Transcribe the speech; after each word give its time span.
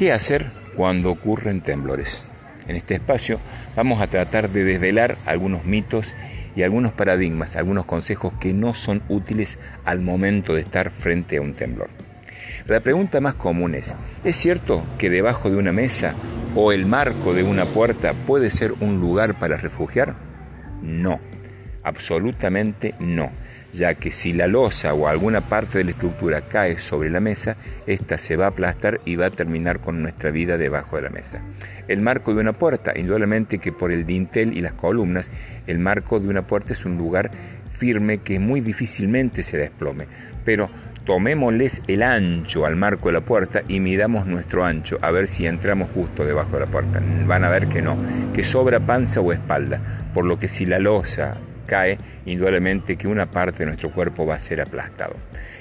¿Qué 0.00 0.12
hacer 0.12 0.46
cuando 0.76 1.10
ocurren 1.10 1.60
temblores? 1.60 2.24
En 2.66 2.74
este 2.74 2.94
espacio 2.94 3.38
vamos 3.76 4.00
a 4.00 4.06
tratar 4.06 4.48
de 4.48 4.64
desvelar 4.64 5.18
algunos 5.26 5.66
mitos 5.66 6.14
y 6.56 6.62
algunos 6.62 6.92
paradigmas, 6.92 7.54
algunos 7.54 7.84
consejos 7.84 8.32
que 8.40 8.54
no 8.54 8.72
son 8.72 9.02
útiles 9.10 9.58
al 9.84 10.00
momento 10.00 10.54
de 10.54 10.62
estar 10.62 10.88
frente 10.88 11.36
a 11.36 11.42
un 11.42 11.52
temblor. 11.52 11.90
La 12.64 12.80
pregunta 12.80 13.20
más 13.20 13.34
común 13.34 13.74
es, 13.74 13.94
¿es 14.24 14.36
cierto 14.36 14.82
que 14.96 15.10
debajo 15.10 15.50
de 15.50 15.58
una 15.58 15.72
mesa 15.72 16.14
o 16.54 16.72
el 16.72 16.86
marco 16.86 17.34
de 17.34 17.42
una 17.42 17.66
puerta 17.66 18.14
puede 18.26 18.48
ser 18.48 18.72
un 18.80 19.00
lugar 19.00 19.38
para 19.38 19.58
refugiar? 19.58 20.14
No, 20.80 21.20
absolutamente 21.84 22.94
no 23.00 23.30
ya 23.72 23.94
que 23.94 24.12
si 24.12 24.32
la 24.32 24.46
losa 24.46 24.94
o 24.94 25.06
alguna 25.06 25.40
parte 25.40 25.78
de 25.78 25.84
la 25.84 25.90
estructura 25.90 26.42
cae 26.42 26.78
sobre 26.78 27.10
la 27.10 27.20
mesa, 27.20 27.56
ésta 27.86 28.18
se 28.18 28.36
va 28.36 28.46
a 28.46 28.48
aplastar 28.48 29.00
y 29.04 29.16
va 29.16 29.26
a 29.26 29.30
terminar 29.30 29.80
con 29.80 30.02
nuestra 30.02 30.30
vida 30.30 30.58
debajo 30.58 30.96
de 30.96 31.02
la 31.02 31.10
mesa. 31.10 31.42
El 31.88 32.00
marco 32.00 32.34
de 32.34 32.40
una 32.40 32.52
puerta, 32.52 32.92
indudablemente 32.96 33.58
que 33.58 33.72
por 33.72 33.92
el 33.92 34.06
dintel 34.06 34.56
y 34.56 34.60
las 34.60 34.74
columnas, 34.74 35.30
el 35.66 35.78
marco 35.78 36.20
de 36.20 36.28
una 36.28 36.42
puerta 36.42 36.72
es 36.72 36.84
un 36.84 36.98
lugar 36.98 37.30
firme 37.70 38.18
que 38.18 38.38
muy 38.38 38.60
difícilmente 38.60 39.42
se 39.42 39.56
desplome, 39.56 40.06
pero 40.44 40.68
tomémosles 41.06 41.82
el 41.88 42.02
ancho 42.02 42.66
al 42.66 42.76
marco 42.76 43.08
de 43.08 43.14
la 43.14 43.20
puerta 43.22 43.62
y 43.68 43.80
midamos 43.80 44.26
nuestro 44.26 44.64
ancho 44.64 44.98
a 45.02 45.10
ver 45.10 45.28
si 45.28 45.46
entramos 45.46 45.90
justo 45.90 46.24
debajo 46.24 46.52
de 46.52 46.60
la 46.60 46.70
puerta. 46.70 47.02
Van 47.26 47.42
a 47.44 47.48
ver 47.48 47.68
que 47.68 47.82
no, 47.82 47.96
que 48.34 48.44
sobra 48.44 48.80
panza 48.80 49.20
o 49.20 49.32
espalda, 49.32 49.80
por 50.14 50.24
lo 50.24 50.38
que 50.38 50.48
si 50.48 50.66
la 50.66 50.78
losa 50.78 51.36
cae, 51.70 51.98
indudablemente 52.26 52.96
que 52.96 53.06
una 53.06 53.26
parte 53.26 53.60
de 53.60 53.66
nuestro 53.66 53.92
cuerpo 53.92 54.26
va 54.26 54.34
a 54.34 54.40
ser 54.40 54.60
aplastado. 54.60 55.14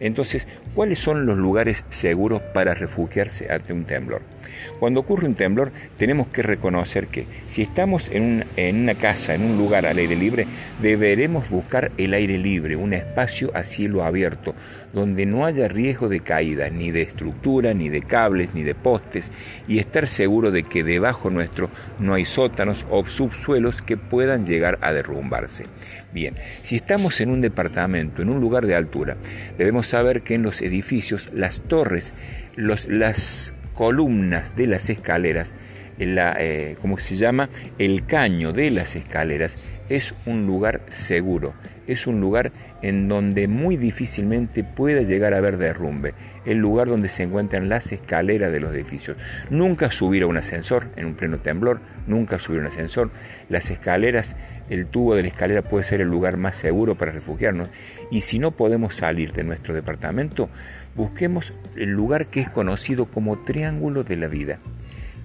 Entonces, 0.00 0.48
¿cuáles 0.74 0.98
son 0.98 1.26
los 1.26 1.38
lugares 1.38 1.84
seguros 1.90 2.42
para 2.52 2.74
refugiarse 2.74 3.52
ante 3.52 3.72
un 3.72 3.84
temblor? 3.84 4.31
Cuando 4.78 5.00
ocurre 5.00 5.26
un 5.26 5.34
temblor, 5.34 5.72
tenemos 5.98 6.28
que 6.28 6.42
reconocer 6.42 7.06
que 7.06 7.26
si 7.48 7.62
estamos 7.62 8.10
en, 8.10 8.44
una 8.58 8.94
casa, 8.94 9.34
en 9.34 9.42
un 9.42 9.56
lugar 9.56 9.86
al 9.86 9.98
aire 9.98 10.16
libre, 10.16 10.46
deberemos 10.80 11.48
buscar 11.50 11.92
el 11.98 12.14
aire 12.14 12.38
libre, 12.38 12.76
un 12.76 12.92
espacio 12.92 13.50
a 13.54 13.62
cielo 13.62 14.04
abierto, 14.04 14.54
donde 14.92 15.26
no 15.26 15.46
haya 15.46 15.68
riesgo 15.68 16.08
de 16.08 16.20
caída, 16.20 16.68
ni 16.70 16.90
de 16.90 17.02
estructura, 17.02 17.74
ni 17.74 17.88
de 17.88 18.02
cables, 18.02 18.54
ni 18.54 18.62
de 18.62 18.74
postes, 18.74 19.30
y 19.68 19.78
estar 19.78 20.08
seguro 20.08 20.50
de 20.50 20.64
que 20.64 20.82
debajo 20.82 21.30
nuestro 21.30 21.70
no 21.98 22.14
hay 22.14 22.24
sótanos 22.24 22.84
o 22.90 23.06
subsuelos 23.06 23.82
que 23.82 23.96
puedan 23.96 24.46
llegar 24.46 24.78
a 24.80 24.92
derrumbarse. 24.92 25.64
Bien, 26.12 26.34
si 26.62 26.76
estamos 26.76 27.20
en 27.20 27.30
un 27.30 27.40
departamento, 27.40 28.20
en 28.20 28.28
un 28.28 28.40
lugar 28.40 28.66
de 28.66 28.74
altura, 28.74 29.16
debemos 29.56 29.86
saber 29.86 30.22
que 30.22 30.34
en 30.34 30.42
los 30.42 30.60
edificios 30.60 31.30
las 31.32 31.62
torres, 31.62 32.12
los, 32.56 32.86
las 32.88 33.54
columnas 33.74 34.56
de 34.56 34.66
las 34.66 34.90
escaleras, 34.90 35.54
la, 35.98 36.36
eh, 36.38 36.76
como 36.80 36.98
se 36.98 37.16
llama, 37.16 37.48
el 37.78 38.04
caño 38.06 38.52
de 38.52 38.70
las 38.70 38.96
escaleras, 38.96 39.58
es 39.88 40.14
un 40.26 40.46
lugar 40.46 40.80
seguro, 40.88 41.54
es 41.86 42.06
un 42.06 42.20
lugar 42.20 42.52
en 42.82 43.08
donde 43.08 43.48
muy 43.48 43.76
difícilmente 43.76 44.64
puede 44.64 45.04
llegar 45.04 45.34
a 45.34 45.38
haber 45.38 45.56
derrumbe, 45.56 46.14
el 46.44 46.58
lugar 46.58 46.88
donde 46.88 47.08
se 47.08 47.22
encuentran 47.22 47.68
las 47.68 47.92
escaleras 47.92 48.52
de 48.52 48.60
los 48.60 48.72
edificios. 48.74 49.16
Nunca 49.50 49.90
subir 49.90 50.24
a 50.24 50.26
un 50.26 50.36
ascensor 50.36 50.88
en 50.96 51.06
un 51.06 51.14
pleno 51.14 51.38
temblor, 51.38 51.80
nunca 52.06 52.38
subir 52.38 52.58
a 52.60 52.62
un 52.62 52.68
ascensor. 52.68 53.10
Las 53.48 53.70
escaleras, 53.70 54.36
el 54.68 54.86
tubo 54.86 55.14
de 55.14 55.22
la 55.22 55.28
escalera 55.28 55.62
puede 55.62 55.84
ser 55.84 56.00
el 56.00 56.08
lugar 56.08 56.36
más 56.36 56.56
seguro 56.56 56.96
para 56.96 57.12
refugiarnos. 57.12 57.68
Y 58.10 58.22
si 58.22 58.38
no 58.38 58.50
podemos 58.50 58.96
salir 58.96 59.32
de 59.32 59.44
nuestro 59.44 59.74
departamento, 59.74 60.48
busquemos 60.96 61.52
el 61.76 61.90
lugar 61.90 62.26
que 62.26 62.40
es 62.40 62.48
conocido 62.48 63.06
como 63.06 63.38
Triángulo 63.38 64.04
de 64.04 64.16
la 64.16 64.26
Vida. 64.28 64.58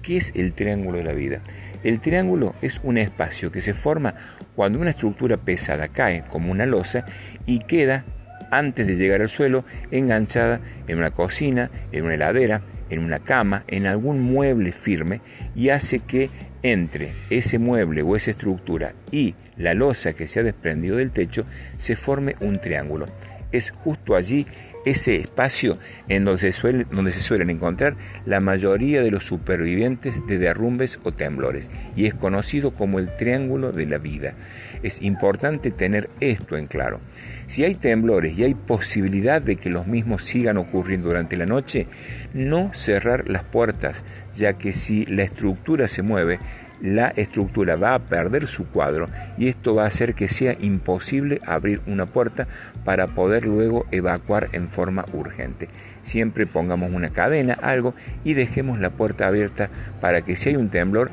¿Qué 0.02 0.16
es 0.16 0.32
el 0.36 0.52
Triángulo 0.52 0.98
de 0.98 1.04
la 1.04 1.12
Vida? 1.12 1.40
El 1.84 2.00
triángulo 2.00 2.54
es 2.60 2.80
un 2.82 2.98
espacio 2.98 3.52
que 3.52 3.60
se 3.60 3.74
forma 3.74 4.14
cuando 4.56 4.80
una 4.80 4.90
estructura 4.90 5.36
pesada 5.36 5.88
cae 5.88 6.24
como 6.28 6.50
una 6.50 6.66
losa 6.66 7.06
y 7.46 7.60
queda 7.60 8.04
antes 8.50 8.86
de 8.86 8.96
llegar 8.96 9.20
al 9.20 9.28
suelo 9.28 9.64
enganchada 9.90 10.60
en 10.88 10.98
una 10.98 11.10
cocina, 11.10 11.70
en 11.92 12.04
una 12.04 12.14
heladera, 12.14 12.62
en 12.90 13.00
una 13.00 13.20
cama, 13.20 13.64
en 13.68 13.86
algún 13.86 14.20
mueble 14.20 14.72
firme 14.72 15.20
y 15.54 15.68
hace 15.68 16.00
que 16.00 16.30
entre 16.62 17.14
ese 17.30 17.58
mueble 17.58 18.02
o 18.02 18.16
esa 18.16 18.32
estructura 18.32 18.92
y 19.12 19.34
la 19.56 19.74
losa 19.74 20.14
que 20.14 20.26
se 20.26 20.40
ha 20.40 20.42
desprendido 20.42 20.96
del 20.96 21.12
techo 21.12 21.44
se 21.76 21.94
forme 21.94 22.34
un 22.40 22.60
triángulo. 22.60 23.06
Es 23.52 23.70
justo 23.70 24.14
allí 24.14 24.46
ese 24.84 25.16
espacio 25.16 25.78
en 26.08 26.24
donde 26.24 26.52
se, 26.52 26.84
donde 26.84 27.12
se 27.12 27.20
suelen 27.20 27.50
encontrar 27.50 27.96
la 28.26 28.40
mayoría 28.40 29.02
de 29.02 29.10
los 29.10 29.24
supervivientes 29.24 30.26
de 30.26 30.38
derrumbes 30.38 30.98
o 31.04 31.12
temblores 31.12 31.70
y 31.96 32.06
es 32.06 32.14
conocido 32.14 32.72
como 32.72 32.98
el 32.98 33.14
triángulo 33.14 33.72
de 33.72 33.86
la 33.86 33.98
vida. 33.98 34.34
Es 34.82 35.02
importante 35.02 35.70
tener 35.70 36.08
esto 36.20 36.56
en 36.56 36.66
claro. 36.66 37.00
Si 37.46 37.64
hay 37.64 37.74
temblores 37.74 38.38
y 38.38 38.44
hay 38.44 38.54
posibilidad 38.54 39.42
de 39.42 39.56
que 39.56 39.70
los 39.70 39.86
mismos 39.86 40.24
sigan 40.24 40.56
ocurriendo 40.56 41.08
durante 41.08 41.36
la 41.36 41.46
noche, 41.46 41.86
no 42.34 42.70
cerrar 42.74 43.28
las 43.28 43.44
puertas, 43.44 44.04
ya 44.34 44.52
que 44.54 44.72
si 44.72 45.06
la 45.06 45.22
estructura 45.22 45.88
se 45.88 46.02
mueve, 46.02 46.38
la 46.80 47.08
estructura 47.08 47.76
va 47.76 47.94
a 47.94 47.98
perder 47.98 48.46
su 48.46 48.68
cuadro 48.68 49.08
y 49.36 49.48
esto 49.48 49.74
va 49.74 49.84
a 49.84 49.88
hacer 49.88 50.14
que 50.14 50.28
sea 50.28 50.56
imposible 50.60 51.40
abrir 51.46 51.80
una 51.86 52.06
puerta 52.06 52.46
para 52.84 53.08
poder 53.08 53.46
luego 53.46 53.86
evacuar 53.90 54.48
en 54.52 54.68
forma 54.68 55.04
urgente. 55.12 55.68
Siempre 56.02 56.46
pongamos 56.46 56.92
una 56.92 57.10
cadena, 57.10 57.54
algo 57.54 57.94
y 58.24 58.34
dejemos 58.34 58.78
la 58.78 58.90
puerta 58.90 59.26
abierta 59.26 59.68
para 60.00 60.22
que 60.22 60.36
si 60.36 60.50
hay 60.50 60.56
un 60.56 60.70
temblor, 60.70 61.10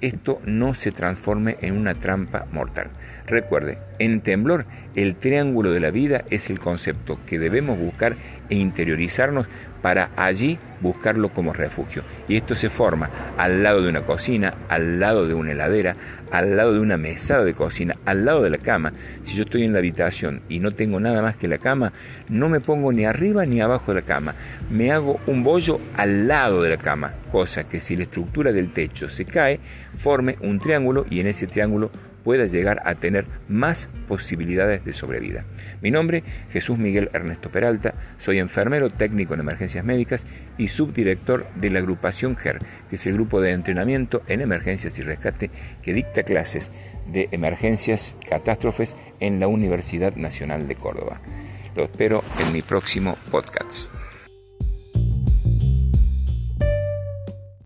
esto 0.00 0.40
no 0.44 0.74
se 0.74 0.92
transforme 0.92 1.56
en 1.60 1.76
una 1.76 1.94
trampa 1.94 2.46
mortal. 2.52 2.88
Recuerde, 3.26 3.78
en 3.98 4.20
temblor 4.20 4.66
el 4.98 5.14
triángulo 5.14 5.70
de 5.70 5.78
la 5.78 5.92
vida 5.92 6.24
es 6.30 6.50
el 6.50 6.58
concepto 6.58 7.20
que 7.24 7.38
debemos 7.38 7.78
buscar 7.78 8.16
e 8.50 8.56
interiorizarnos 8.56 9.46
para 9.80 10.10
allí 10.16 10.58
buscarlo 10.80 11.28
como 11.28 11.52
refugio. 11.52 12.02
Y 12.26 12.36
esto 12.36 12.56
se 12.56 12.68
forma 12.68 13.08
al 13.36 13.62
lado 13.62 13.80
de 13.80 13.90
una 13.90 14.02
cocina, 14.02 14.54
al 14.68 14.98
lado 14.98 15.28
de 15.28 15.34
una 15.34 15.52
heladera, 15.52 15.94
al 16.32 16.56
lado 16.56 16.72
de 16.72 16.80
una 16.80 16.96
mesada 16.96 17.44
de 17.44 17.54
cocina, 17.54 17.94
al 18.06 18.24
lado 18.24 18.42
de 18.42 18.50
la 18.50 18.58
cama. 18.58 18.92
Si 19.22 19.36
yo 19.36 19.44
estoy 19.44 19.62
en 19.62 19.72
la 19.72 19.78
habitación 19.78 20.42
y 20.48 20.58
no 20.58 20.72
tengo 20.72 20.98
nada 20.98 21.22
más 21.22 21.36
que 21.36 21.46
la 21.46 21.58
cama, 21.58 21.92
no 22.28 22.48
me 22.48 22.60
pongo 22.60 22.92
ni 22.92 23.04
arriba 23.04 23.46
ni 23.46 23.60
abajo 23.60 23.94
de 23.94 24.00
la 24.00 24.06
cama. 24.06 24.34
Me 24.68 24.90
hago 24.90 25.20
un 25.28 25.44
bollo 25.44 25.80
al 25.96 26.26
lado 26.26 26.60
de 26.62 26.70
la 26.70 26.78
cama, 26.78 27.14
cosa 27.30 27.68
que 27.68 27.78
si 27.78 27.94
la 27.94 28.02
estructura 28.02 28.52
del 28.52 28.72
techo 28.72 29.08
se 29.08 29.24
cae, 29.24 29.60
forme 29.94 30.36
un 30.40 30.58
triángulo 30.58 31.06
y 31.08 31.20
en 31.20 31.28
ese 31.28 31.46
triángulo 31.46 31.92
pueda 32.28 32.44
llegar 32.44 32.82
a 32.84 32.94
tener 32.94 33.24
más 33.48 33.88
posibilidades 34.06 34.84
de 34.84 34.92
sobrevida. 34.92 35.46
Mi 35.80 35.90
nombre, 35.90 36.22
Jesús 36.52 36.76
Miguel 36.76 37.08
Ernesto 37.14 37.48
Peralta, 37.48 37.94
soy 38.18 38.38
enfermero 38.38 38.90
técnico 38.90 39.32
en 39.32 39.40
emergencias 39.40 39.82
médicas 39.82 40.26
y 40.58 40.68
subdirector 40.68 41.46
de 41.54 41.70
la 41.70 41.78
agrupación 41.78 42.36
GER, 42.36 42.58
que 42.90 42.96
es 42.96 43.06
el 43.06 43.14
grupo 43.14 43.40
de 43.40 43.52
entrenamiento 43.52 44.20
en 44.26 44.42
emergencias 44.42 44.98
y 44.98 45.02
rescate 45.04 45.50
que 45.82 45.94
dicta 45.94 46.22
clases 46.22 46.70
de 47.10 47.30
emergencias, 47.32 48.16
catástrofes 48.28 48.94
en 49.20 49.40
la 49.40 49.48
Universidad 49.48 50.14
Nacional 50.16 50.68
de 50.68 50.74
Córdoba. 50.74 51.22
Lo 51.76 51.84
espero 51.84 52.22
en 52.40 52.52
mi 52.52 52.60
próximo 52.60 53.16
podcast. 53.30 53.90